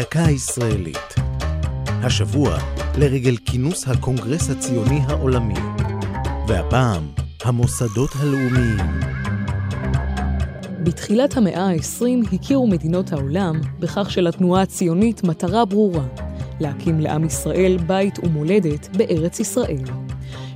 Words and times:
דקה 0.00 0.30
ישראלית. 0.30 1.14
השבוע 1.86 2.58
לרגל 2.98 3.36
כינוס 3.36 3.88
הקונגרס 3.88 4.50
הציוני 4.50 5.00
העולמי. 5.06 5.54
והפעם, 6.48 7.06
המוסדות 7.42 8.10
הלאומיים. 8.20 9.00
בתחילת 10.82 11.36
המאה 11.36 11.66
ה-20 11.66 12.34
הכירו 12.34 12.66
מדינות 12.66 13.12
העולם 13.12 13.60
בכך 13.78 14.10
שלתנועה 14.10 14.62
הציונית 14.62 15.24
מטרה 15.24 15.64
ברורה, 15.64 16.06
להקים 16.60 17.00
לעם 17.00 17.24
ישראל 17.24 17.76
בית 17.86 18.18
ומולדת 18.18 18.96
בארץ 18.96 19.40
ישראל. 19.40 19.84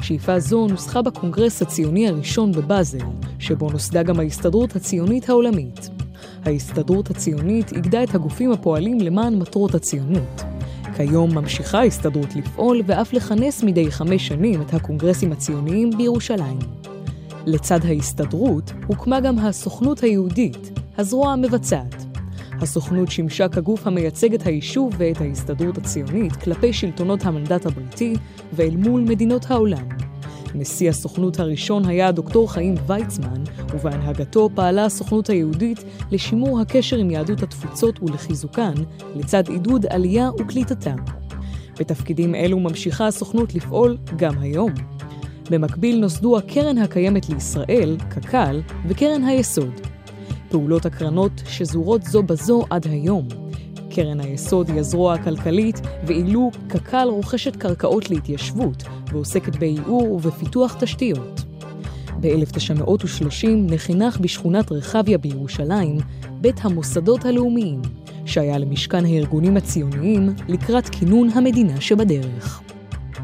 שאיפה 0.03 0.41
זו 0.41 0.67
נוסחה 0.67 1.03
בקונגרס 1.03 1.63
הציוני 1.63 2.09
הראשון 2.09 2.53
בבאזל, 2.53 2.99
שבו 3.39 3.71
נוסדה 3.71 4.03
גם 4.03 4.21
ההסתדרות 4.21 4.77
הציונית 4.77 5.29
העולמית. 5.29 5.91
ההסתדרות 6.45 7.11
הציונית 7.11 7.73
איגדה 7.73 8.03
את 8.03 8.15
הגופים 8.15 8.53
הפועלים 8.53 9.01
למען 9.01 9.35
מטרות 9.35 9.75
הציונות. 9.75 10.43
כיום 10.97 11.35
ממשיכה 11.35 11.79
ההסתדרות 11.79 12.37
לפעול 12.37 12.83
ואף 12.87 13.13
לכנס 13.13 13.63
מדי 13.63 13.91
חמש 13.91 14.29
שנים 14.29 14.63
את 14.63 14.75
הקונגרסים 14.75 15.33
הציוניים 15.33 15.91
בירושלים. 15.97 16.59
לצד 17.47 17.85
ההסתדרות 17.85 18.73
הוקמה 18.87 19.21
גם 19.21 19.39
הסוכנות 19.39 20.01
היהודית, 20.01 20.71
הזרוע 20.99 21.33
המבצעת. 21.33 22.05
הסוכנות 22.61 23.11
שימשה 23.11 23.49
כגוף 23.49 23.87
המייצג 23.87 24.35
את 24.35 24.47
היישוב 24.47 24.93
ואת 24.97 25.21
ההסתדרות 25.21 25.79
הציונית 25.79 26.37
כלפי 26.37 26.73
שלטונות 26.73 27.25
המנדט 27.25 27.67
הבריטי 27.67 28.15
ואל 28.53 28.77
מול 28.77 29.01
מדינות 29.01 29.51
העולם. 29.51 29.89
נשיא 30.55 30.91
הסוכנות 30.91 31.41
הראשון 31.41 31.85
היה 31.89 32.13
דוקטור 32.13 32.53
חיים 32.53 32.75
ויצמן, 32.87 33.43
ובהנהגתו 33.73 34.51
פעלה 34.55 34.85
הסוכנות 34.85 35.31
היהודית 35.31 35.85
לשימור 36.11 36.61
הקשר 36.61 36.97
עם 36.97 37.11
יהדות 37.11 37.43
התפוצות 37.43 38.03
ולחיזוקן, 38.03 38.75
לצד 39.17 39.49
עידוד 39.49 39.87
עלייה 39.91 40.31
וקליטתה. 40.41 40.95
בתפקידים 41.81 42.35
אלו 42.35 42.61
ממשיכה 42.61 43.07
הסוכנות 43.07 43.55
לפעול 43.55 43.97
גם 44.17 44.39
היום. 44.39 44.71
במקביל 45.51 46.01
נוסדו 46.01 46.39
הקרן 46.39 46.79
הקיימת 46.79 47.29
לישראל, 47.29 47.97
קק"ל, 48.11 48.61
וקרן 48.89 49.25
היסוד. 49.25 49.81
פעולות 50.49 50.87
הקרנות 50.87 51.33
שזורות 51.49 52.03
זו 52.03 52.23
בזו 52.23 52.65
עד 52.71 52.87
היום. 52.87 53.29
קרן 53.95 54.21
היסוד 54.21 54.69
היא 54.69 54.81
הזרוע 54.81 55.15
הכלכלית, 55.15 55.81
ואילו 56.07 56.51
קק"ל 56.69 57.09
רוכשת 57.11 57.57
קרקעות 57.57 58.11
להתיישבות, 58.11 58.83
ועוסקת 59.13 59.57
בייעור 59.57 60.13
ובפיתוח 60.13 60.77
תשתיות. 60.81 61.41
ב-1930 62.21 63.47
נחנך 63.47 64.21
בשכונת 64.21 64.73
רחביה 64.73 65.19
בירושלים 65.19 65.99
בית 66.41 66.57
המוסדות 66.63 67.25
הלאומיים, 67.25 67.83
שהיה 68.27 68.59
למשכן 68.59 69.05
הארגונים 69.05 69.57
הציוניים 69.57 70.35
לקראת 70.49 70.89
כינון 70.89 71.29
המדינה 71.35 71.81
שבדרך. 71.81 72.74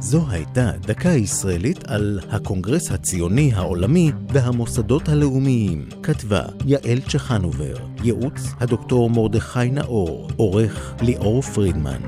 זו 0.03 0.25
הייתה 0.31 0.71
דקה 0.81 1.09
ישראלית 1.09 1.85
על 1.87 2.21
הקונגרס 2.31 2.91
הציוני 2.91 3.53
העולמי 3.55 4.13
והמוסדות 4.29 5.09
הלאומיים. 5.09 5.89
כתבה 6.03 6.43
יעל 6.67 7.01
צ'חנובר, 7.09 7.77
ייעוץ 8.05 8.53
הדוקטור 8.61 9.11
מרדכי 9.11 9.71
נאור, 9.71 10.29
עורך 10.37 10.95
ליאור 11.03 11.43
פרידמן. 11.43 12.01